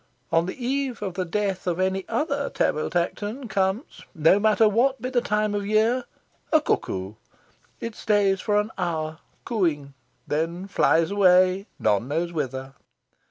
[0.31, 4.99] On the eve of the death of any other Tanville Tankerton, comes (no matter what
[4.99, 6.05] be the time of year)
[6.51, 7.13] a cuckoo.
[7.79, 9.93] It stays for an hour, cooing,
[10.25, 12.73] then flies away, none knows whither.